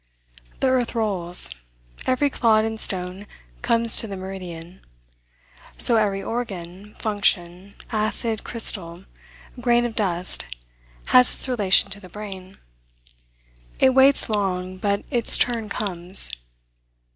The 0.61 0.67
earth 0.69 0.95
rolls; 0.95 1.51
every 2.07 2.31
clod 2.31 2.65
and 2.65 2.79
stone 2.79 3.27
comes 3.61 3.97
to 3.97 4.07
the 4.07 4.15
meridian; 4.17 4.81
so 5.77 5.95
every 5.95 6.23
organ, 6.23 6.95
function, 6.95 7.75
acid, 7.91 8.43
crystal, 8.43 9.05
grain 9.59 9.85
of 9.85 9.95
dust, 9.95 10.45
has 11.13 11.35
its 11.35 11.47
relation 11.47 11.91
to 11.91 11.99
the 11.99 12.09
brain. 12.09 12.57
It 13.79 13.91
waits 13.93 14.27
long, 14.27 14.77
but 14.77 15.03
its 15.11 15.37
turn 15.37 15.69
comes. 15.69 16.31